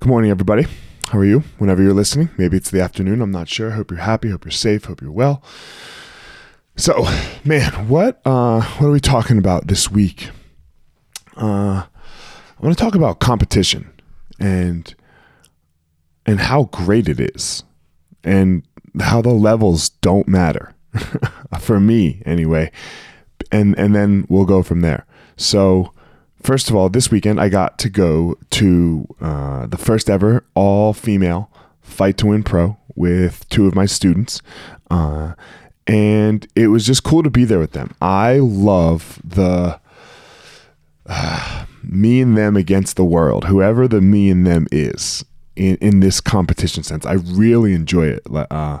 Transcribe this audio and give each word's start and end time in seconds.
Good 0.00 0.08
morning, 0.08 0.30
everybody. 0.30 0.66
How 1.08 1.18
are 1.18 1.26
you? 1.26 1.40
Whenever 1.58 1.82
you're 1.82 1.92
listening, 1.92 2.30
maybe 2.38 2.56
it's 2.56 2.70
the 2.70 2.80
afternoon. 2.80 3.20
I'm 3.20 3.30
not 3.30 3.50
sure. 3.50 3.72
Hope 3.72 3.90
you're 3.90 4.00
happy. 4.00 4.30
Hope 4.30 4.46
you're 4.46 4.50
safe. 4.50 4.86
Hope 4.86 5.02
you're 5.02 5.12
well. 5.12 5.42
So, 6.74 7.06
man, 7.44 7.86
what 7.86 8.22
uh, 8.24 8.62
what 8.62 8.86
are 8.86 8.92
we 8.92 9.00
talking 9.00 9.36
about 9.36 9.66
this 9.66 9.90
week? 9.90 10.30
Uh, 11.36 11.84
I 11.84 12.60
want 12.62 12.74
to 12.74 12.82
talk 12.82 12.94
about 12.94 13.20
competition 13.20 13.92
and 14.38 14.94
and 16.24 16.40
how 16.40 16.64
great 16.72 17.06
it 17.06 17.20
is, 17.20 17.62
and 18.24 18.66
how 19.00 19.20
the 19.20 19.34
levels 19.34 19.90
don't 19.90 20.26
matter 20.26 20.74
for 21.60 21.78
me 21.78 22.22
anyway. 22.24 22.72
And 23.52 23.78
and 23.78 23.94
then 23.94 24.24
we'll 24.30 24.46
go 24.46 24.62
from 24.62 24.80
there. 24.80 25.04
So 25.36 25.92
first 26.42 26.70
of 26.70 26.76
all, 26.76 26.88
this 26.88 27.10
weekend 27.10 27.40
I 27.40 27.48
got 27.48 27.78
to 27.78 27.88
go 27.88 28.36
to 28.50 29.06
uh, 29.20 29.66
the 29.66 29.78
first 29.78 30.10
ever 30.10 30.44
all 30.54 30.92
female 30.92 31.50
Fight 31.82 32.16
to 32.18 32.26
Win 32.26 32.42
Pro 32.42 32.76
with 32.94 33.48
two 33.48 33.66
of 33.66 33.74
my 33.74 33.86
students. 33.86 34.42
Uh, 34.90 35.34
and 35.86 36.46
it 36.54 36.68
was 36.68 36.86
just 36.86 37.02
cool 37.02 37.22
to 37.22 37.30
be 37.30 37.44
there 37.44 37.58
with 37.58 37.72
them. 37.72 37.94
I 38.00 38.38
love 38.38 39.20
the 39.24 39.80
uh, 41.06 41.64
me 41.82 42.20
and 42.20 42.36
them 42.36 42.56
against 42.56 42.96
the 42.96 43.04
world, 43.04 43.44
whoever 43.44 43.88
the 43.88 44.00
me 44.00 44.30
and 44.30 44.46
them 44.46 44.66
is 44.70 45.24
in, 45.56 45.76
in 45.76 46.00
this 46.00 46.20
competition 46.20 46.82
sense. 46.82 47.04
I 47.04 47.14
really 47.14 47.74
enjoy 47.74 48.06
it. 48.06 48.22
Uh, 48.30 48.80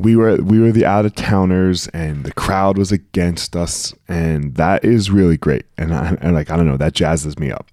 we 0.00 0.16
were 0.16 0.36
we 0.36 0.58
were 0.58 0.72
the 0.72 0.86
out 0.86 1.04
of 1.04 1.14
towners 1.14 1.86
and 1.88 2.24
the 2.24 2.32
crowd 2.32 2.78
was 2.78 2.90
against 2.90 3.54
us 3.54 3.92
and 4.08 4.54
that 4.54 4.82
is 4.82 5.10
really 5.10 5.36
great 5.36 5.66
and, 5.76 5.94
I, 5.94 6.16
and 6.20 6.34
like 6.34 6.50
I 6.50 6.56
don't 6.56 6.66
know 6.66 6.78
that 6.78 6.94
jazzes 6.94 7.38
me 7.38 7.50
up. 7.50 7.66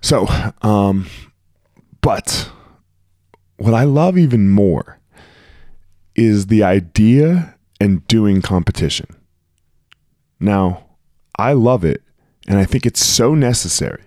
So, 0.00 0.26
um, 0.62 1.06
but 2.00 2.50
what 3.56 3.72
I 3.72 3.84
love 3.84 4.18
even 4.18 4.50
more 4.50 4.98
is 6.16 6.48
the 6.48 6.64
idea 6.64 7.54
and 7.80 8.06
doing 8.08 8.42
competition. 8.42 9.06
Now, 10.40 10.86
I 11.38 11.52
love 11.52 11.84
it 11.84 12.02
and 12.48 12.58
I 12.58 12.64
think 12.64 12.84
it's 12.84 13.04
so 13.04 13.36
necessary 13.36 14.02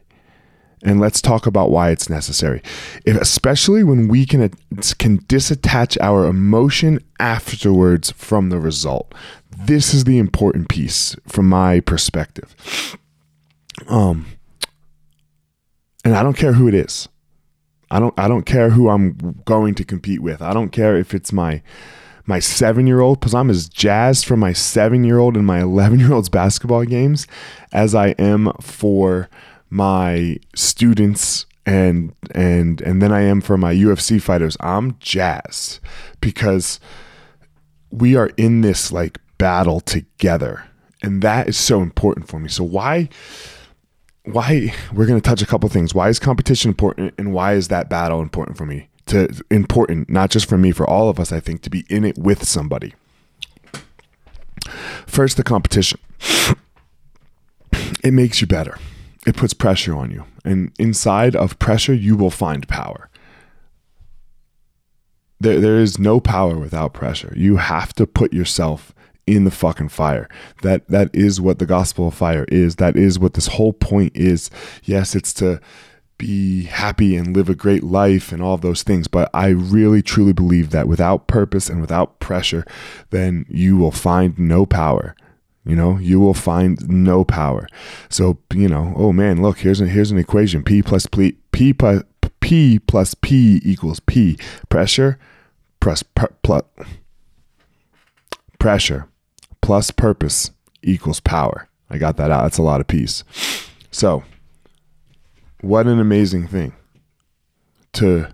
and 0.86 1.00
let's 1.00 1.20
talk 1.20 1.48
about 1.48 1.72
why 1.72 1.90
it's 1.90 2.10
necessary. 2.10 2.62
If, 3.06 3.18
especially 3.18 3.84
when 3.84 4.08
we 4.08 4.26
can 4.26 4.50
can 5.00 5.20
disattach 5.24 5.98
our 6.00 6.26
emotion 6.26 7.00
afterwards 7.20 8.12
from 8.12 8.50
the 8.50 8.60
result. 8.60 9.14
This 9.58 9.94
is 9.94 10.04
the 10.04 10.20
important 10.20 10.70
piece 10.70 11.16
from 11.28 11.50
my 11.50 11.80
perspective. 11.80 12.56
Um 13.88 14.28
and 16.06 16.16
I 16.16 16.22
don't 16.22 16.38
care 16.38 16.54
who 16.54 16.68
it 16.68 16.76
is. 16.76 17.10
I 17.90 18.00
don't 18.00 18.18
I 18.18 18.28
don't 18.28 18.46
care 18.46 18.70
who 18.70 18.90
I'm 18.90 19.42
going 19.46 19.74
to 19.76 19.84
compete 19.84 20.22
with. 20.22 20.42
I 20.42 20.54
don't 20.54 20.70
care 20.70 20.96
if 20.96 21.14
it's 21.16 21.34
my 21.34 21.64
my 22.28 22.40
seven 22.40 22.88
year 22.88 23.02
old, 23.02 23.20
because 23.20 23.34
I'm 23.34 23.50
as 23.50 23.70
jazzed 23.70 24.26
for 24.26 24.38
my 24.38 24.54
seven 24.54 25.04
year 25.04 25.18
old 25.18 25.36
and 25.36 25.46
my 25.46 25.62
11 25.62 26.00
year 26.00 26.14
old's 26.14 26.30
basketball 26.30 26.86
games 26.86 27.28
as 27.72 27.96
I 27.96 28.10
am 28.20 28.52
for 28.62 29.30
my 29.70 30.38
students 30.56 31.46
and 31.66 32.14
and 32.32 32.82
and 32.82 33.02
then 33.02 33.12
I 33.12 33.22
am 33.22 33.42
for 33.42 33.58
my 33.58 33.74
UFC 33.74 34.22
fighters. 34.22 34.56
I'm 34.60 34.98
jazzed 35.00 35.80
because 36.22 36.80
we 37.92 38.16
are 38.16 38.32
in 38.38 38.62
this 38.62 38.92
like 38.92 39.20
battle 39.38 39.80
together. 39.80 40.66
And 41.02 41.22
that 41.22 41.48
is 41.48 41.58
so 41.58 41.82
important 41.82 42.28
for 42.28 42.40
me. 42.40 42.50
So 42.50 42.64
why 42.64 43.10
why 44.24 44.74
we're 44.94 45.06
going 45.06 45.20
to 45.20 45.28
touch 45.28 45.42
a 45.42 45.46
couple 45.46 45.70
things. 45.70 45.94
Why 45.94 46.10
is 46.10 46.20
competition 46.20 46.70
important 46.70 47.14
and 47.18 47.32
why 47.32 47.54
is 47.54 47.68
that 47.68 47.90
battle 47.90 48.22
important 48.22 48.58
for 48.58 48.66
me? 48.66 48.90
To 49.08 49.30
important, 49.52 50.10
not 50.10 50.32
just 50.32 50.50
for 50.50 50.58
me, 50.58 50.72
for 50.72 50.90
all 50.90 51.10
of 51.10 51.20
us, 51.20 51.32
I 51.32 51.40
think, 51.40 51.62
to 51.62 51.70
be 51.70 51.86
in 51.90 52.04
it 52.04 52.18
with 52.18 52.44
somebody. 52.48 52.96
First, 55.06 55.38
the 55.38 55.44
competition. 55.44 56.00
It 58.04 58.14
makes 58.14 58.40
you 58.40 58.48
better 58.48 58.78
it 59.26 59.36
puts 59.36 59.54
pressure 59.54 59.96
on 59.96 60.12
you. 60.12 60.26
And 60.44 60.72
inside 60.78 61.36
of 61.36 61.58
pressure, 61.60 61.94
you 61.94 62.16
will 62.16 62.30
find 62.30 62.68
power. 62.68 63.10
There, 65.40 65.60
there 65.60 65.78
is 65.78 66.00
no 66.00 66.20
power 66.20 66.58
without 66.58 66.94
pressure. 66.94 67.34
You 67.36 67.58
have 67.58 67.94
to 67.94 68.08
put 68.08 68.34
yourself 68.34 68.94
in 69.28 69.44
the 69.44 69.52
fucking 69.52 69.90
fire. 69.90 70.30
That 70.62 70.88
that 70.88 71.10
is 71.14 71.42
what 71.42 71.60
the 71.60 71.66
gospel 71.66 72.08
of 72.08 72.14
fire 72.14 72.46
is. 72.50 72.76
That 72.76 72.96
is 72.96 73.18
what 73.18 73.34
this 73.34 73.48
whole 73.48 73.74
point 73.74 74.16
is. 74.16 74.50
Yes, 74.84 75.16
it's 75.16 75.34
to 75.36 75.60
be 76.18 76.64
happy 76.64 77.18
and 77.18 77.36
live 77.36 77.50
a 77.50 77.56
great 77.56 77.84
life 77.84 78.32
and 78.32 78.42
all 78.42 78.56
those 78.56 78.84
things, 78.84 79.08
but 79.08 79.30
I 79.34 79.48
really 79.48 80.02
truly 80.02 80.32
believe 80.32 80.70
that 80.70 80.88
without 80.88 81.28
purpose 81.28 81.70
and 81.70 81.82
without 81.82 82.20
pressure, 82.20 82.66
then 83.10 83.46
you 83.50 83.76
will 83.76 83.92
find 83.92 84.38
no 84.40 84.66
power 84.66 85.14
you 85.66 85.76
know 85.76 85.98
you 85.98 86.20
will 86.20 86.34
find 86.34 86.88
no 86.90 87.24
power. 87.24 87.68
So 88.10 88.38
you 88.54 88.68
know 88.68 88.94
oh 88.96 89.12
man 89.12 89.42
look 89.42 89.60
here's 89.60 89.82
a, 89.82 89.88
here's 89.88 90.12
an 90.12 90.18
equation. 90.18 90.64
P 90.64 90.82
plus 90.82 91.06
p 91.06 91.38
p 91.52 91.74
plus 91.74 92.04
p 92.40 92.80
plus 92.80 93.14
p 93.16 93.62
equals 93.64 94.00
p. 94.00 94.38
Pressure 94.70 95.18
plus 95.80 96.04
plus 96.04 96.64
pressure 98.60 99.08
plus 99.62 99.92
purpose 99.92 100.52
equals 100.82 101.20
power. 101.20 101.68
I 101.90 101.98
got 101.98 102.18
that 102.18 102.32
out. 102.32 102.44
That's 102.44 102.58
a 102.58 102.64
lot 102.64 102.82
of 102.82 102.88
peace 102.88 103.24
so 103.96 104.26
what 105.62 105.88
an 105.88 106.02
amazing 106.02 106.48
thing 106.48 106.74
to 107.94 108.28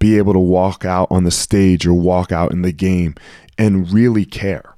be 0.00 0.18
able 0.18 0.32
to 0.32 0.40
walk 0.40 0.84
out 0.84 1.06
on 1.12 1.22
the 1.22 1.30
stage 1.30 1.86
or 1.86 1.94
walk 1.94 2.32
out 2.32 2.50
in 2.50 2.62
the 2.62 2.72
game 2.72 3.14
and 3.56 3.92
really 3.92 4.24
care 4.24 4.74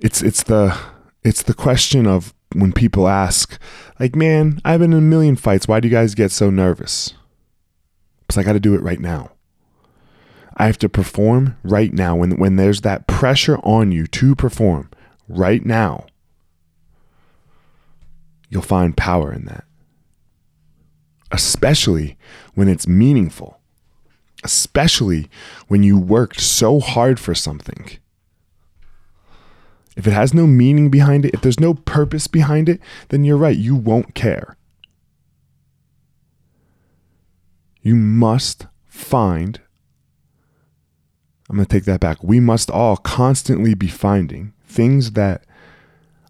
it's 0.00 0.22
it's 0.22 0.42
the 0.44 0.76
it's 1.22 1.42
the 1.42 1.54
question 1.54 2.06
of 2.06 2.34
when 2.54 2.72
people 2.72 3.08
ask, 3.08 3.58
like, 4.00 4.16
man, 4.16 4.60
I've 4.64 4.80
been 4.80 4.92
in 4.92 4.98
a 4.98 5.02
million 5.02 5.36
fights. 5.36 5.68
Why 5.68 5.80
do 5.80 5.88
you 5.88 5.94
guys 5.94 6.14
get 6.14 6.30
so 6.30 6.50
nervous? 6.50 7.14
Because 8.20 8.38
I 8.38 8.42
got 8.42 8.54
to 8.54 8.60
do 8.60 8.74
it 8.74 8.82
right 8.82 9.00
now. 9.00 9.32
I 10.56 10.66
have 10.66 10.78
to 10.78 10.88
perform 10.88 11.56
right 11.62 11.92
now. 11.92 12.16
When 12.16 12.36
when 12.38 12.56
there's 12.56 12.80
that 12.82 13.06
pressure 13.06 13.58
on 13.58 13.92
you 13.92 14.06
to 14.08 14.34
perform 14.34 14.90
right 15.28 15.64
now, 15.64 16.06
you'll 18.48 18.62
find 18.62 18.96
power 18.96 19.32
in 19.32 19.44
that. 19.46 19.64
Especially 21.30 22.16
when 22.54 22.68
it's 22.68 22.88
meaningful. 22.88 23.60
Especially 24.42 25.28
when 25.68 25.82
you 25.82 25.98
worked 25.98 26.40
so 26.40 26.80
hard 26.80 27.20
for 27.20 27.34
something 27.34 27.98
if 29.98 30.06
it 30.06 30.12
has 30.12 30.32
no 30.32 30.46
meaning 30.46 30.90
behind 30.90 31.24
it, 31.24 31.34
if 31.34 31.40
there's 31.40 31.58
no 31.58 31.74
purpose 31.74 32.28
behind 32.28 32.68
it, 32.68 32.80
then 33.08 33.24
you're 33.24 33.36
right, 33.36 33.56
you 33.56 33.74
won't 33.74 34.14
care. 34.14 34.56
You 37.82 37.96
must 37.96 38.68
find, 38.86 39.60
I'm 41.50 41.56
going 41.56 41.66
to 41.66 41.74
take 41.74 41.84
that 41.86 41.98
back. 41.98 42.22
We 42.22 42.38
must 42.38 42.70
all 42.70 42.96
constantly 42.96 43.74
be 43.74 43.88
finding 43.88 44.52
things 44.64 45.12
that 45.12 45.44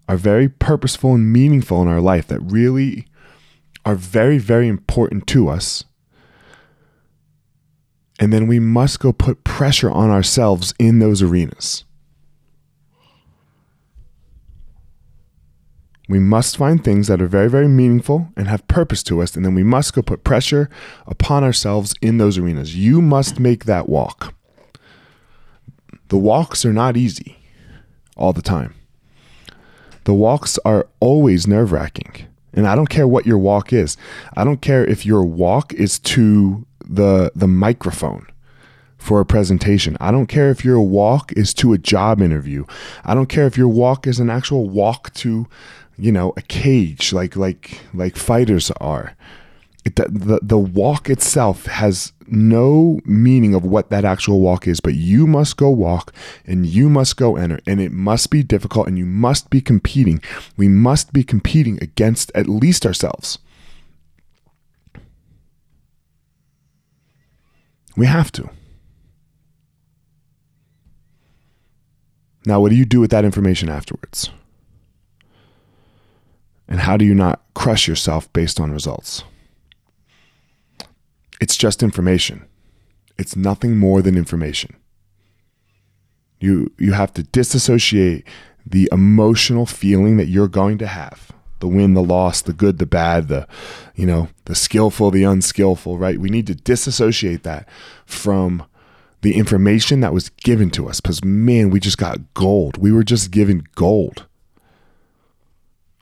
are 0.08 0.16
very 0.16 0.48
purposeful 0.48 1.14
and 1.14 1.30
meaningful 1.30 1.82
in 1.82 1.88
our 1.88 2.00
life 2.00 2.26
that 2.28 2.40
really 2.40 3.06
are 3.84 3.96
very, 3.96 4.38
very 4.38 4.66
important 4.66 5.26
to 5.26 5.50
us. 5.50 5.84
And 8.18 8.32
then 8.32 8.46
we 8.46 8.60
must 8.60 8.98
go 8.98 9.12
put 9.12 9.44
pressure 9.44 9.90
on 9.90 10.08
ourselves 10.08 10.72
in 10.78 11.00
those 11.00 11.20
arenas. 11.20 11.84
We 16.08 16.18
must 16.18 16.56
find 16.56 16.82
things 16.82 17.06
that 17.08 17.20
are 17.20 17.28
very, 17.28 17.50
very 17.50 17.68
meaningful 17.68 18.28
and 18.36 18.48
have 18.48 18.66
purpose 18.66 19.02
to 19.04 19.20
us, 19.20 19.36
and 19.36 19.44
then 19.44 19.54
we 19.54 19.62
must 19.62 19.92
go 19.92 20.00
put 20.00 20.24
pressure 20.24 20.70
upon 21.06 21.44
ourselves 21.44 21.94
in 22.00 22.16
those 22.16 22.38
arenas. 22.38 22.74
You 22.74 23.02
must 23.02 23.38
make 23.38 23.66
that 23.66 23.88
walk. 23.88 24.34
The 26.08 26.16
walks 26.16 26.64
are 26.64 26.72
not 26.72 26.96
easy 26.96 27.36
all 28.16 28.32
the 28.32 28.42
time. 28.42 28.74
The 30.04 30.14
walks 30.14 30.58
are 30.64 30.88
always 31.00 31.46
nerve 31.46 31.72
wracking. 31.72 32.26
And 32.54 32.66
I 32.66 32.74
don't 32.74 32.88
care 32.88 33.06
what 33.06 33.26
your 33.26 33.36
walk 33.36 33.74
is. 33.74 33.98
I 34.34 34.44
don't 34.44 34.62
care 34.62 34.84
if 34.84 35.04
your 35.04 35.22
walk 35.22 35.74
is 35.74 35.98
to 36.00 36.66
the 36.82 37.30
the 37.36 37.46
microphone 37.46 38.26
for 38.96 39.20
a 39.20 39.26
presentation. 39.26 39.96
I 40.00 40.10
don't 40.10 40.26
care 40.26 40.50
if 40.50 40.64
your 40.64 40.80
walk 40.80 41.32
is 41.32 41.52
to 41.54 41.74
a 41.74 41.78
job 41.78 42.22
interview. 42.22 42.64
I 43.04 43.14
don't 43.14 43.28
care 43.28 43.46
if 43.46 43.58
your 43.58 43.68
walk 43.68 44.06
is 44.06 44.18
an 44.18 44.30
actual 44.30 44.68
walk 44.68 45.12
to 45.14 45.46
you 45.98 46.12
know 46.12 46.32
a 46.36 46.42
cage 46.42 47.12
like 47.12 47.36
like 47.36 47.80
like 47.92 48.16
fighters 48.16 48.70
are. 48.80 49.16
It, 49.84 49.96
the, 49.96 50.40
the 50.42 50.58
walk 50.58 51.08
itself 51.08 51.64
has 51.66 52.12
no 52.26 53.00
meaning 53.06 53.54
of 53.54 53.64
what 53.64 53.88
that 53.88 54.04
actual 54.04 54.40
walk 54.40 54.68
is 54.68 54.80
but 54.80 54.94
you 54.94 55.26
must 55.26 55.56
go 55.56 55.70
walk 55.70 56.12
and 56.44 56.66
you 56.66 56.90
must 56.90 57.16
go 57.16 57.36
enter 57.36 57.58
and 57.66 57.80
it 57.80 57.90
must 57.92 58.30
be 58.30 58.42
difficult 58.42 58.86
and 58.86 58.98
you 58.98 59.06
must 59.06 59.48
be 59.48 59.60
competing. 59.62 60.20
We 60.56 60.68
must 60.68 61.12
be 61.12 61.24
competing 61.24 61.82
against 61.82 62.30
at 62.34 62.48
least 62.48 62.84
ourselves. 62.84 63.38
We 67.96 68.06
have 68.06 68.30
to. 68.32 68.50
Now 72.44 72.60
what 72.60 72.70
do 72.70 72.76
you 72.76 72.84
do 72.84 73.00
with 73.00 73.10
that 73.10 73.24
information 73.24 73.70
afterwards? 73.70 74.30
And 76.68 76.80
how 76.80 76.96
do 76.96 77.04
you 77.04 77.14
not 77.14 77.42
crush 77.54 77.88
yourself 77.88 78.30
based 78.32 78.60
on 78.60 78.70
results? 78.70 79.24
It's 81.40 81.56
just 81.56 81.82
information. 81.82 82.44
It's 83.16 83.36
nothing 83.36 83.76
more 83.76 84.02
than 84.02 84.16
information. 84.16 84.76
You 86.40 86.72
you 86.78 86.92
have 86.92 87.12
to 87.14 87.22
disassociate 87.22 88.24
the 88.64 88.88
emotional 88.92 89.66
feeling 89.66 90.18
that 90.18 90.28
you're 90.28 90.48
going 90.48 90.78
to 90.78 90.86
have. 90.86 91.32
The 91.60 91.66
win, 91.66 91.94
the 91.94 92.02
loss, 92.02 92.42
the 92.42 92.52
good, 92.52 92.78
the 92.78 92.86
bad, 92.86 93.26
the 93.28 93.48
you 93.96 94.06
know, 94.06 94.28
the 94.44 94.54
skillful, 94.54 95.10
the 95.10 95.24
unskillful, 95.24 95.98
right? 95.98 96.20
We 96.20 96.28
need 96.28 96.46
to 96.46 96.54
disassociate 96.54 97.42
that 97.42 97.68
from 98.06 98.64
the 99.22 99.34
information 99.34 100.00
that 100.00 100.14
was 100.14 100.28
given 100.28 100.70
to 100.70 100.88
us 100.88 101.00
because 101.00 101.24
man, 101.24 101.70
we 101.70 101.80
just 101.80 101.98
got 101.98 102.34
gold. 102.34 102.76
We 102.76 102.92
were 102.92 103.02
just 103.02 103.32
given 103.32 103.64
gold. 103.74 104.27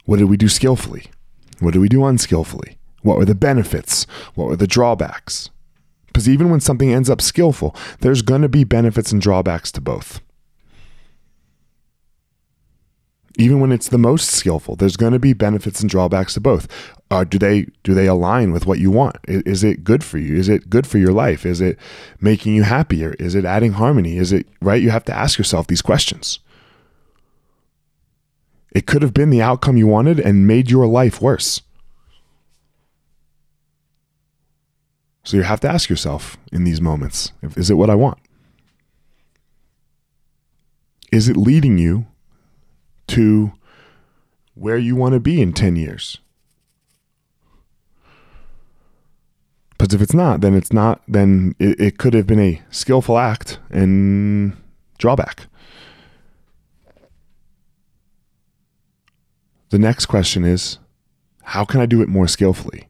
What 0.07 0.19
did 0.19 0.29
we 0.29 0.37
do 0.37 0.47
skillfully? 0.47 1.11
What 1.59 1.73
did 1.73 1.79
we 1.79 1.89
do 1.89 2.05
unskillfully? 2.05 2.77
What 3.01 3.17
were 3.17 3.25
the 3.25 3.35
benefits? 3.35 4.07
What 4.35 4.47
were 4.47 4.55
the 4.55 4.65
drawbacks? 4.65 5.49
Because 6.07 6.29
even 6.29 6.49
when 6.49 6.61
something 6.61 6.93
ends 6.93 7.09
up 7.09 7.21
skillful, 7.21 7.75
there's 7.99 8.21
going 8.21 8.41
to 8.41 8.47
be 8.47 8.63
benefits 8.63 9.11
and 9.11 9.21
drawbacks 9.21 9.69
to 9.73 9.81
both. 9.81 10.21
Even 13.37 13.59
when 13.59 13.73
it's 13.73 13.89
the 13.89 13.97
most 13.97 14.29
skillful, 14.29 14.77
there's 14.77 14.95
going 14.95 15.11
to 15.11 15.19
be 15.19 15.33
benefits 15.33 15.81
and 15.81 15.89
drawbacks 15.89 16.35
to 16.35 16.39
both. 16.39 16.69
Uh, 17.11 17.25
do 17.25 17.37
they 17.37 17.67
do 17.83 17.93
they 17.93 18.07
align 18.07 18.53
with 18.53 18.65
what 18.65 18.79
you 18.79 18.89
want? 18.89 19.17
Is, 19.27 19.43
is 19.43 19.63
it 19.63 19.83
good 19.83 20.05
for 20.05 20.19
you? 20.19 20.37
Is 20.37 20.47
it 20.47 20.69
good 20.69 20.87
for 20.87 20.99
your 20.99 21.11
life? 21.11 21.45
Is 21.45 21.59
it 21.59 21.77
making 22.21 22.55
you 22.55 22.63
happier? 22.63 23.13
Is 23.19 23.35
it 23.35 23.43
adding 23.43 23.73
harmony? 23.73 24.17
Is 24.17 24.31
it 24.31 24.47
right? 24.61 24.81
You 24.81 24.89
have 24.89 25.05
to 25.05 25.13
ask 25.13 25.37
yourself 25.37 25.67
these 25.67 25.81
questions. 25.81 26.39
It 28.77 28.85
could 28.85 29.01
have 29.01 29.11
been 29.11 29.31
the 29.31 29.41
outcome 29.41 29.75
you 29.75 29.87
wanted 29.87 30.19
and 30.19 30.45
made 30.45 30.69
your 30.69 30.85
life 30.85 31.19
worse. 31.19 31.63
So 35.23 35.35
you 35.35 35.41
have 35.41 35.59
to 35.61 35.67
ask 35.67 35.89
yourself 35.89 36.37
in 36.51 36.63
these 36.63 36.79
moments 36.79 37.31
is 37.55 37.71
it 37.71 37.73
what 37.73 37.89
I 37.89 37.95
want? 37.95 38.19
Is 41.11 41.27
it 41.27 41.35
leading 41.35 41.79
you 41.79 42.05
to 43.07 43.51
where 44.53 44.77
you 44.77 44.95
want 44.95 45.15
to 45.15 45.19
be 45.19 45.41
in 45.41 45.53
10 45.53 45.75
years? 45.75 46.19
Because 49.75 49.95
if 49.95 50.03
it's 50.03 50.13
not, 50.13 50.41
then 50.41 50.53
it's 50.53 50.71
not, 50.71 51.01
then 51.07 51.55
it, 51.57 51.79
it 51.79 51.97
could 51.97 52.13
have 52.13 52.27
been 52.27 52.39
a 52.39 52.61
skillful 52.69 53.17
act 53.17 53.57
and 53.71 54.55
drawback. 54.99 55.47
The 59.69 59.79
next 59.79 60.05
question 60.05 60.45
is 60.45 60.79
how 61.43 61.65
can 61.65 61.81
I 61.81 61.85
do 61.85 62.01
it 62.01 62.09
more 62.09 62.27
skillfully? 62.27 62.87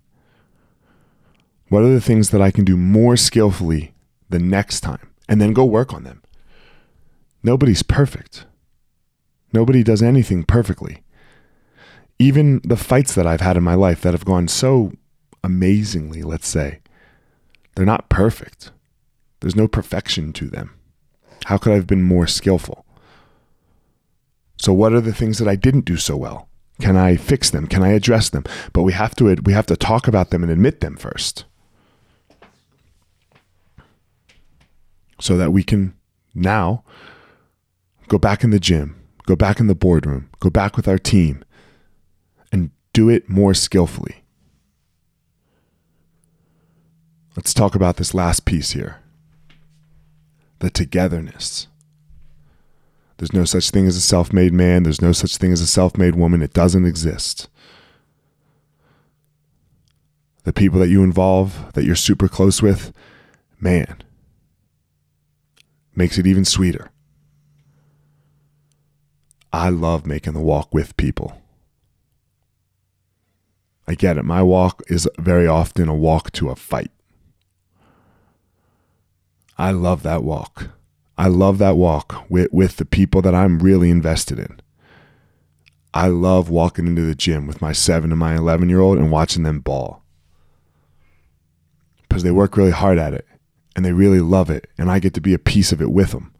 What 1.69 1.83
are 1.83 1.93
the 1.93 2.01
things 2.01 2.29
that 2.29 2.41
I 2.41 2.51
can 2.51 2.65
do 2.65 2.77
more 2.77 3.17
skillfully 3.17 3.93
the 4.29 4.39
next 4.39 4.81
time? 4.81 5.09
And 5.27 5.41
then 5.41 5.53
go 5.53 5.65
work 5.65 5.93
on 5.93 6.03
them. 6.03 6.21
Nobody's 7.43 7.83
perfect. 7.83 8.45
Nobody 9.53 9.83
does 9.83 10.01
anything 10.01 10.43
perfectly. 10.43 11.03
Even 12.19 12.61
the 12.63 12.77
fights 12.77 13.13
that 13.15 13.27
I've 13.27 13.41
had 13.41 13.57
in 13.57 13.63
my 13.63 13.75
life 13.75 14.01
that 14.01 14.13
have 14.13 14.25
gone 14.25 14.47
so 14.47 14.93
amazingly, 15.43 16.23
let's 16.23 16.47
say, 16.47 16.79
they're 17.75 17.85
not 17.85 18.09
perfect. 18.09 18.71
There's 19.39 19.55
no 19.55 19.67
perfection 19.67 20.33
to 20.33 20.47
them. 20.47 20.73
How 21.45 21.57
could 21.57 21.73
I 21.73 21.75
have 21.75 21.87
been 21.87 22.03
more 22.03 22.27
skillful? 22.27 22.85
So 24.57 24.73
what 24.73 24.93
are 24.93 25.01
the 25.01 25.13
things 25.13 25.37
that 25.37 25.47
I 25.47 25.55
didn't 25.55 25.85
do 25.85 25.97
so 25.97 26.17
well? 26.17 26.49
Can 26.79 26.95
I 26.95 27.15
fix 27.15 27.49
them? 27.49 27.67
Can 27.67 27.81
I 27.81 27.89
address 27.89 28.29
them? 28.29 28.43
But 28.73 28.83
we 28.83 28.93
have 28.93 29.15
to 29.15 29.35
we 29.43 29.53
have 29.53 29.65
to 29.67 29.75
talk 29.75 30.07
about 30.07 30.29
them 30.29 30.43
and 30.43 30.51
admit 30.51 30.81
them 30.81 30.95
first. 30.95 31.45
so 35.19 35.37
that 35.37 35.51
we 35.51 35.63
can 35.63 35.93
now 36.33 36.83
go 38.07 38.17
back 38.17 38.43
in 38.43 38.51
the 38.51 38.59
gym, 38.59 38.95
go 39.25 39.35
back 39.35 39.59
in 39.59 39.67
the 39.67 39.75
boardroom, 39.75 40.29
go 40.39 40.49
back 40.49 40.77
with 40.77 40.87
our 40.87 40.97
team, 40.97 41.43
and 42.51 42.71
do 42.93 43.09
it 43.09 43.29
more 43.29 43.53
skillfully. 43.53 44.23
Let's 47.35 47.53
talk 47.53 47.75
about 47.75 47.97
this 47.97 48.13
last 48.13 48.45
piece 48.45 48.71
here 48.71 48.99
the 50.59 50.71
togetherness. 50.71 51.67
There's 53.17 53.33
no 53.33 53.45
such 53.45 53.71
thing 53.71 53.87
as 53.87 53.95
a 53.95 54.01
self 54.01 54.31
made 54.31 54.53
man. 54.53 54.83
There's 54.83 55.01
no 55.01 55.11
such 55.11 55.37
thing 55.37 55.51
as 55.51 55.61
a 55.61 55.67
self 55.67 55.97
made 55.97 56.15
woman. 56.15 56.41
It 56.41 56.53
doesn't 56.53 56.85
exist. 56.85 57.49
The 60.43 60.53
people 60.53 60.79
that 60.79 60.89
you 60.89 61.03
involve, 61.03 61.73
that 61.73 61.83
you're 61.83 61.95
super 61.95 62.27
close 62.27 62.61
with, 62.61 62.93
man, 63.59 64.01
makes 65.95 66.17
it 66.17 66.27
even 66.27 66.45
sweeter. 66.45 66.91
I 69.51 69.69
love 69.69 70.05
making 70.05 70.33
the 70.33 70.39
walk 70.39 70.73
with 70.73 70.95
people. 70.95 71.41
I 73.87 73.95
get 73.95 74.17
it. 74.17 74.25
My 74.25 74.43
walk 74.43 74.83
is 74.87 75.09
very 75.17 75.47
often 75.47 75.89
a 75.89 75.95
walk 75.95 76.31
to 76.33 76.49
a 76.49 76.55
fight. 76.55 76.91
I 79.57 79.71
love 79.71 80.03
that 80.03 80.23
walk. 80.23 80.76
I 81.17 81.27
love 81.27 81.57
that 81.57 81.77
walk 81.77 82.29
with, 82.29 82.51
with 82.51 82.77
the 82.77 82.85
people 82.85 83.21
that 83.23 83.33
I'm 83.33 83.59
really 83.59 83.89
invested 83.89 84.39
in. 84.39 84.59
I 85.93 86.07
love 86.07 86.49
walking 86.49 86.85
into 86.85 87.03
the 87.03 87.15
gym 87.15 87.47
with 87.47 87.61
my 87.61 87.71
seven 87.71 88.11
and 88.11 88.19
my 88.19 88.35
11 88.35 88.69
year 88.69 88.81
old 88.81 88.97
and 88.97 89.11
watching 89.11 89.43
them 89.43 89.59
ball 89.59 90.03
because 92.07 92.23
they 92.23 92.31
work 92.31 92.55
really 92.55 92.71
hard 92.71 92.97
at 92.97 93.13
it 93.13 93.25
and 93.75 93.85
they 93.85 93.93
really 93.93 94.19
love 94.19 94.49
it, 94.49 94.67
and 94.79 94.89
I 94.89 94.97
get 94.97 95.13
to 95.13 95.21
be 95.21 95.35
a 95.35 95.39
piece 95.39 95.71
of 95.71 95.81
it 95.81 95.91
with 95.91 96.09
them. 96.09 96.33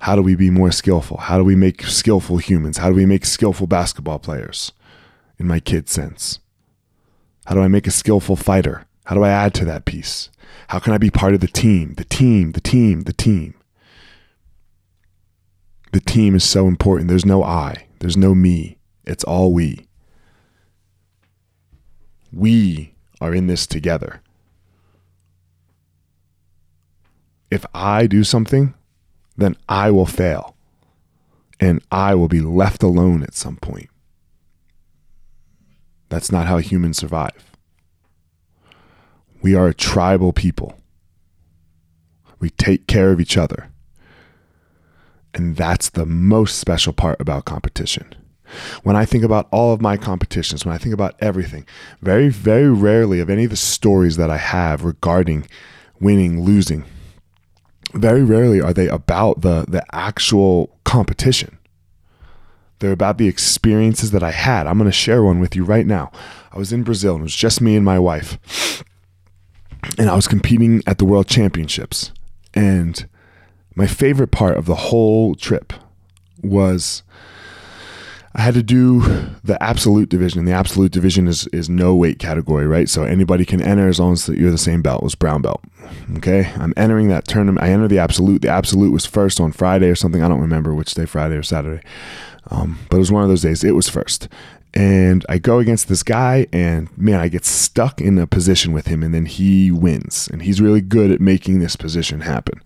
How 0.00 0.16
do 0.16 0.22
we 0.22 0.34
be 0.34 0.50
more 0.50 0.72
skillful? 0.72 1.16
How 1.16 1.38
do 1.38 1.44
we 1.44 1.54
make 1.54 1.84
skillful 1.84 2.38
humans? 2.38 2.78
How 2.78 2.88
do 2.88 2.94
we 2.96 3.06
make 3.06 3.24
skillful 3.24 3.68
basketball 3.68 4.18
players 4.18 4.72
in 5.38 5.46
my 5.46 5.60
kid 5.60 5.88
sense? 5.88 6.40
How 7.46 7.54
do 7.54 7.60
I 7.60 7.68
make 7.68 7.86
a 7.86 7.92
skillful 7.92 8.34
fighter? 8.34 8.84
How 9.04 9.14
do 9.14 9.22
I 9.22 9.30
add 9.30 9.54
to 9.54 9.64
that 9.66 9.84
piece? 9.84 10.28
How 10.68 10.80
can 10.80 10.92
I 10.92 10.98
be 10.98 11.08
part 11.08 11.34
of 11.34 11.40
the 11.40 11.46
team? 11.46 11.94
The 11.94 12.04
team, 12.04 12.50
the 12.50 12.60
team, 12.60 13.02
the 13.02 13.12
team. 13.12 13.54
The 15.94 16.00
team 16.00 16.34
is 16.34 16.44
so 16.44 16.68
important. 16.68 17.08
There's 17.08 17.24
no 17.24 17.42
I, 17.42 17.86
there's 18.00 18.16
no 18.16 18.34
me. 18.34 18.76
It's 19.04 19.24
all 19.24 19.52
we. 19.52 19.86
We 22.32 22.94
are 23.20 23.34
in 23.34 23.46
this 23.46 23.66
together. 23.66 24.20
if 27.54 27.64
I 27.72 28.08
do 28.08 28.24
something, 28.24 28.74
then 29.36 29.56
I 29.68 29.92
will 29.92 30.06
fail 30.06 30.56
and 31.60 31.80
I 31.92 32.16
will 32.16 32.26
be 32.26 32.40
left 32.40 32.82
alone 32.82 33.22
at 33.22 33.34
some 33.34 33.56
point. 33.56 33.88
That's 36.08 36.32
not 36.32 36.48
how 36.48 36.58
humans 36.58 36.98
survive. 36.98 37.52
We 39.40 39.54
are 39.54 39.68
a 39.68 39.74
tribal 39.74 40.32
people. 40.32 40.80
We 42.40 42.50
take 42.50 42.88
care 42.88 43.12
of 43.12 43.20
each 43.20 43.36
other. 43.36 43.70
And 45.34 45.56
that's 45.56 45.90
the 45.90 46.06
most 46.06 46.58
special 46.58 46.92
part 46.92 47.20
about 47.20 47.44
competition. 47.44 48.14
When 48.84 48.94
I 48.94 49.04
think 49.04 49.24
about 49.24 49.48
all 49.50 49.72
of 49.72 49.80
my 49.80 49.96
competitions, 49.96 50.64
when 50.64 50.74
I 50.74 50.78
think 50.78 50.94
about 50.94 51.16
everything, 51.18 51.66
very, 52.00 52.28
very 52.28 52.70
rarely 52.70 53.18
of 53.18 53.28
any 53.28 53.44
of 53.44 53.50
the 53.50 53.56
stories 53.56 54.16
that 54.16 54.30
I 54.30 54.36
have 54.36 54.84
regarding 54.84 55.48
winning, 56.00 56.42
losing, 56.44 56.84
very 57.94 58.22
rarely 58.22 58.60
are 58.60 58.72
they 58.72 58.88
about 58.88 59.40
the 59.40 59.64
the 59.68 59.84
actual 59.94 60.76
competition. 60.84 61.58
They're 62.80 62.92
about 62.92 63.18
the 63.18 63.28
experiences 63.28 64.10
that 64.10 64.22
I 64.22 64.32
had. 64.32 64.66
I'm 64.66 64.78
going 64.78 64.90
to 64.90 64.92
share 64.92 65.22
one 65.22 65.40
with 65.40 65.56
you 65.56 65.64
right 65.64 65.86
now. 65.86 66.10
I 66.52 66.58
was 66.58 66.72
in 66.72 66.82
Brazil 66.82 67.14
and 67.14 67.22
it 67.22 67.24
was 67.24 67.36
just 67.36 67.60
me 67.60 67.76
and 67.76 67.84
my 67.84 67.98
wife. 67.98 68.84
And 69.96 70.10
I 70.10 70.16
was 70.16 70.26
competing 70.26 70.82
at 70.86 70.98
the 70.98 71.04
World 71.04 71.28
Championships. 71.28 72.12
And 72.52 73.08
my 73.74 73.86
favorite 73.86 74.30
part 74.30 74.56
of 74.56 74.66
the 74.66 74.74
whole 74.74 75.34
trip 75.34 75.72
was 76.42 77.02
I 78.36 78.42
had 78.42 78.54
to 78.54 78.62
do 78.62 79.00
the 79.44 79.60
absolute 79.62 80.08
division. 80.08 80.44
The 80.44 80.52
absolute 80.52 80.90
division 80.90 81.28
is 81.28 81.46
is 81.48 81.68
no 81.68 81.94
weight 81.94 82.18
category, 82.18 82.66
right? 82.66 82.88
So 82.88 83.04
anybody 83.04 83.44
can 83.44 83.60
enter 83.60 83.88
as 83.88 84.00
long 84.00 84.14
as 84.14 84.28
you're 84.28 84.50
the 84.50 84.58
same 84.58 84.82
belt. 84.82 85.02
Was 85.02 85.14
brown 85.14 85.42
belt. 85.42 85.62
Okay, 86.16 86.52
I'm 86.56 86.74
entering 86.76 87.08
that 87.08 87.28
tournament. 87.28 87.64
I 87.64 87.70
entered 87.70 87.90
the 87.90 87.98
absolute. 87.98 88.42
The 88.42 88.48
absolute 88.48 88.92
was 88.92 89.06
first 89.06 89.40
on 89.40 89.52
Friday 89.52 89.88
or 89.88 89.94
something. 89.94 90.22
I 90.22 90.28
don't 90.28 90.40
remember 90.40 90.74
which 90.74 90.94
day, 90.94 91.06
Friday 91.06 91.36
or 91.36 91.44
Saturday, 91.44 91.82
um, 92.50 92.78
but 92.90 92.96
it 92.96 93.00
was 93.00 93.12
one 93.12 93.22
of 93.22 93.28
those 93.28 93.42
days. 93.42 93.62
It 93.62 93.76
was 93.76 93.88
first, 93.88 94.28
and 94.72 95.24
I 95.28 95.38
go 95.38 95.60
against 95.60 95.88
this 95.88 96.02
guy, 96.02 96.48
and 96.52 96.88
man, 96.98 97.20
I 97.20 97.28
get 97.28 97.44
stuck 97.44 98.00
in 98.00 98.18
a 98.18 98.26
position 98.26 98.72
with 98.72 98.88
him, 98.88 99.04
and 99.04 99.14
then 99.14 99.26
he 99.26 99.70
wins. 99.70 100.28
And 100.32 100.42
he's 100.42 100.60
really 100.60 100.80
good 100.80 101.12
at 101.12 101.20
making 101.20 101.60
this 101.60 101.76
position 101.76 102.22
happen 102.22 102.60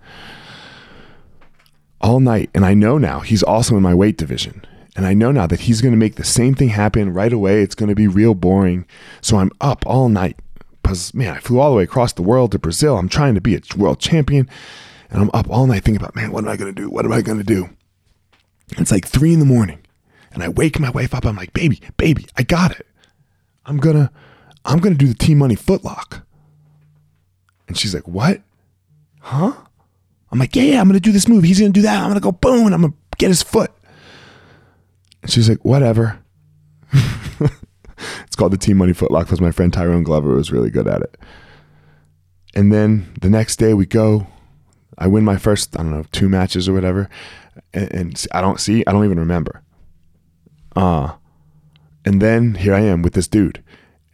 all 2.01 2.21
night. 2.21 2.51
And 2.55 2.65
I 2.65 2.75
know 2.75 2.99
now 2.99 3.21
he's 3.21 3.43
also 3.43 3.77
in 3.77 3.83
my 3.83 3.95
weight 3.95 4.17
division. 4.17 4.65
And 4.97 5.07
I 5.07 5.15
know 5.15 5.31
now 5.31 5.47
that 5.47 5.61
he's 5.61 5.81
going 5.81 5.93
to 5.93 5.99
make 5.99 6.17
the 6.17 6.25
same 6.25 6.55
thing 6.55 6.71
happen 6.71 7.13
right 7.13 7.33
away. 7.33 7.63
It's 7.63 7.75
going 7.75 7.89
to 7.89 7.95
be 7.95 8.09
real 8.09 8.35
boring. 8.35 8.85
So 9.21 9.37
I'm 9.37 9.53
up 9.61 9.87
all 9.87 10.09
night 10.09 10.41
because, 10.83 11.15
man, 11.15 11.35
I 11.35 11.39
flew 11.39 11.61
all 11.61 11.71
the 11.71 11.77
way 11.77 11.85
across 11.85 12.13
the 12.13 12.23
world 12.23 12.53
to 12.53 12.59
Brazil. 12.59 12.97
I'm 12.97 13.09
trying 13.09 13.35
to 13.35 13.41
be 13.41 13.55
a 13.55 13.61
world 13.77 14.01
champion. 14.01 14.49
And 15.11 15.23
I'm 15.23 15.31
up 15.33 15.49
all 15.49 15.67
night 15.67 15.85
thinking 15.85 16.03
about, 16.03 16.17
man, 16.17 16.33
what 16.33 16.45
am 16.45 16.51
I 16.51 16.57
going 16.57 16.75
to 16.75 16.83
do? 16.83 16.91
What 16.91 17.05
am 17.05 17.13
I 17.13 17.23
going 17.23 17.39
to 17.39 17.45
do? 17.45 17.71
It's 18.77 18.91
like 18.91 19.07
three 19.07 19.33
in 19.33 19.39
the 19.39 19.47
morning. 19.47 19.79
And 20.33 20.43
I 20.43 20.49
wake 20.49 20.79
my 20.79 20.91
wife 20.91 21.15
up. 21.15 21.25
I'm 21.25 21.37
like, 21.37 21.53
baby, 21.53 21.81
baby, 21.97 22.27
I 22.37 22.43
got 22.43 22.73
it. 22.73 22.87
I'm 23.65 23.79
gonna, 23.79 24.11
I'm 24.65 24.79
gonna 24.79 24.95
do 24.95 25.09
the 25.09 25.15
T 25.15 25.35
Money 25.35 25.57
footlock. 25.57 26.23
And 27.67 27.77
she's 27.77 27.95
like, 27.95 28.09
what? 28.09 28.43
Huh? 29.21 29.53
I'm 30.31 30.39
like, 30.39 30.55
yeah, 30.55 30.65
yeah, 30.65 30.81
I'm 30.81 30.89
gonna 30.89 31.01
do 31.01 31.13
this 31.13 31.29
move. 31.29 31.45
He's 31.45 31.61
gonna 31.61 31.73
do 31.73 31.83
that. 31.83 32.03
I'm 32.03 32.09
gonna 32.09 32.21
go 32.21 32.33
boom, 32.33 32.73
I'm 32.73 32.83
gonna 32.83 32.95
get 33.19 33.29
his 33.29 33.43
foot. 33.43 33.73
And 35.23 35.31
she's 35.31 35.49
like, 35.49 35.65
whatever. 35.65 36.19
it's 36.93 38.37
called 38.37 38.53
the 38.53 38.59
T 38.59 38.75
Money 38.75 38.93
footlock 38.93 39.25
because 39.25 39.41
my 39.41 39.51
friend 39.51 39.73
Tyrone 39.73 40.03
Glover 40.03 40.35
was 40.35 40.53
really 40.53 40.71
good 40.71 40.87
at 40.87 41.03
it. 41.03 41.17
And 42.55 42.73
then 42.73 43.13
the 43.21 43.31
next 43.31 43.57
day 43.57 43.75
we 43.75 43.87
go. 43.87 44.27
I 45.01 45.07
win 45.07 45.25
my 45.25 45.37
first, 45.37 45.79
I 45.79 45.83
don't 45.83 45.93
know, 45.93 46.05
two 46.11 46.29
matches 46.29 46.69
or 46.69 46.73
whatever. 46.73 47.09
And, 47.73 47.93
and 47.95 48.27
I 48.33 48.41
don't 48.41 48.59
see, 48.59 48.83
I 48.87 48.93
don't 48.93 49.05
even 49.05 49.21
remember. 49.21 49.63
Uh, 50.75 51.13
and 52.05 52.21
then 52.21 52.55
here 52.57 52.75
I 52.75 52.81
am 52.81 53.03
with 53.03 53.13
this 53.13 53.29
dude. 53.29 53.63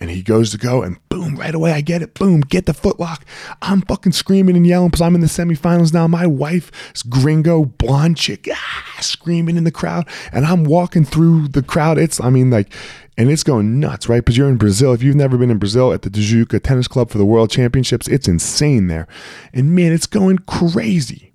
And 0.00 0.10
he 0.10 0.22
goes 0.22 0.50
to 0.50 0.58
go, 0.58 0.82
and 0.82 0.96
boom, 1.08 1.36
right 1.36 1.54
away, 1.54 1.72
I 1.72 1.80
get 1.80 2.02
it. 2.02 2.14
Boom, 2.14 2.40
get 2.40 2.66
the 2.66 2.72
footlock. 2.72 3.22
I'm 3.62 3.80
fucking 3.82 4.12
screaming 4.12 4.56
and 4.56 4.66
yelling 4.66 4.88
because 4.88 5.00
I'm 5.00 5.14
in 5.14 5.20
the 5.20 5.28
semifinals 5.28 5.94
now. 5.94 6.08
My 6.08 6.26
wife 6.26 6.72
is 6.94 7.02
gringo, 7.02 7.64
blonde 7.64 8.16
chick, 8.16 8.48
ah, 8.52 8.96
screaming 9.00 9.56
in 9.56 9.64
the 9.64 9.70
crowd. 9.70 10.08
And 10.32 10.44
I'm 10.44 10.64
walking 10.64 11.04
through 11.04 11.48
the 11.48 11.62
crowd. 11.62 11.96
It's, 11.96 12.20
I 12.20 12.30
mean, 12.30 12.50
like, 12.50 12.72
and 13.16 13.30
it's 13.30 13.44
going 13.44 13.78
nuts, 13.78 14.08
right? 14.08 14.18
Because 14.18 14.36
you're 14.36 14.48
in 14.48 14.56
Brazil. 14.56 14.92
If 14.92 15.02
you've 15.02 15.14
never 15.14 15.38
been 15.38 15.50
in 15.50 15.58
Brazil 15.58 15.92
at 15.92 16.02
the 16.02 16.10
Tijuca 16.10 16.60
Tennis 16.60 16.88
Club 16.88 17.10
for 17.10 17.18
the 17.18 17.24
World 17.24 17.50
Championships, 17.50 18.08
it's 18.08 18.26
insane 18.26 18.88
there. 18.88 19.06
And 19.52 19.74
man, 19.74 19.92
it's 19.92 20.06
going 20.06 20.38
crazy. 20.38 21.32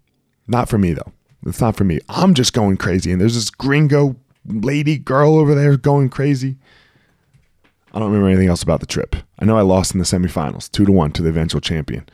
Not 0.47 0.67
for 0.67 0.77
me, 0.77 0.93
though. 0.93 1.13
It's 1.45 1.61
not 1.61 1.77
for 1.77 1.85
me. 1.85 1.99
I'm 2.09 2.33
just 2.33 2.51
going 2.53 2.75
crazy. 2.75 3.11
And 3.11 3.21
there's 3.21 3.35
this 3.35 3.49
gringo 3.49 4.17
lady 4.45 4.97
girl 4.97 5.37
over 5.37 5.55
there 5.55 5.77
going 5.77 6.09
crazy. 6.09 6.57
I 7.93 7.99
don't 7.99 8.09
remember 8.09 8.27
anything 8.27 8.49
else 8.49 8.61
about 8.61 8.81
the 8.81 8.85
trip. 8.85 9.15
I 9.39 9.45
know 9.45 9.57
I 9.57 9.61
lost 9.61 9.93
in 9.93 9.99
the 9.99 10.05
semifinals, 10.05 10.69
two 10.69 10.85
to 10.85 10.91
one 10.91 11.11
to 11.13 11.23
the 11.23 11.29
eventual 11.29 11.61
champion. 11.61 12.07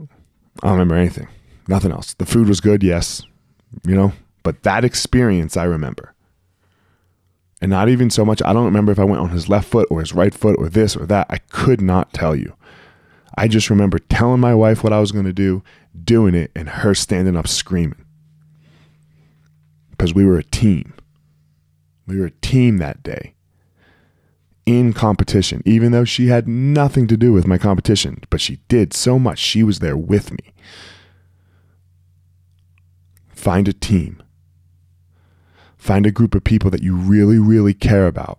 I 0.00 0.06
don't 0.66 0.72
remember 0.72 0.96
anything. 0.96 1.28
Nothing 1.66 1.92
else. 1.92 2.14
The 2.14 2.26
food 2.26 2.48
was 2.48 2.60
good, 2.60 2.82
yes, 2.82 3.22
you 3.86 3.94
know, 3.94 4.12
but 4.42 4.62
that 4.64 4.84
experience 4.84 5.56
I 5.56 5.64
remember. 5.64 6.14
And 7.60 7.70
not 7.70 7.88
even 7.88 8.10
so 8.10 8.24
much, 8.24 8.42
I 8.44 8.52
don't 8.52 8.64
remember 8.64 8.92
if 8.92 8.98
I 8.98 9.04
went 9.04 9.20
on 9.20 9.30
his 9.30 9.48
left 9.48 9.68
foot 9.68 9.88
or 9.90 10.00
his 10.00 10.12
right 10.12 10.34
foot 10.34 10.56
or 10.58 10.68
this 10.68 10.96
or 10.96 11.06
that. 11.06 11.26
I 11.28 11.38
could 11.38 11.80
not 11.80 12.12
tell 12.12 12.36
you. 12.36 12.54
I 13.36 13.48
just 13.48 13.70
remember 13.70 13.98
telling 13.98 14.40
my 14.40 14.54
wife 14.54 14.84
what 14.84 14.92
I 14.92 15.00
was 15.00 15.12
going 15.12 15.24
to 15.24 15.32
do, 15.32 15.62
doing 16.04 16.34
it, 16.34 16.50
and 16.54 16.68
her 16.68 16.94
standing 16.94 17.36
up 17.36 17.48
screaming 17.48 18.04
because 19.90 20.14
we 20.14 20.24
were 20.24 20.38
a 20.38 20.44
team. 20.44 20.94
We 22.06 22.18
were 22.18 22.26
a 22.26 22.30
team 22.30 22.78
that 22.78 23.02
day 23.02 23.34
in 24.68 24.92
competition, 24.92 25.62
even 25.64 25.92
though 25.92 26.04
she 26.04 26.26
had 26.26 26.46
nothing 26.46 27.06
to 27.06 27.16
do 27.16 27.32
with 27.32 27.46
my 27.46 27.56
competition, 27.56 28.20
but 28.28 28.38
she 28.38 28.60
did 28.68 28.92
so 28.92 29.18
much. 29.18 29.38
She 29.38 29.62
was 29.62 29.78
there 29.78 29.96
with 29.96 30.30
me. 30.30 30.52
Find 33.30 33.66
a 33.66 33.72
team. 33.72 34.22
Find 35.78 36.04
a 36.04 36.10
group 36.10 36.34
of 36.34 36.44
people 36.44 36.70
that 36.70 36.82
you 36.82 36.94
really, 36.94 37.38
really 37.38 37.72
care 37.72 38.06
about. 38.06 38.38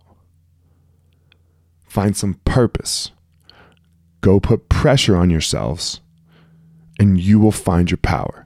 Find 1.87 2.15
some 2.15 2.35
purpose. 2.45 3.09
Go 4.21 4.39
put 4.39 4.69
pressure 4.69 5.15
on 5.15 5.31
yourselves, 5.31 5.99
and 6.99 7.19
you 7.19 7.39
will 7.39 7.51
find 7.51 7.89
your 7.89 7.97
power. 7.97 8.45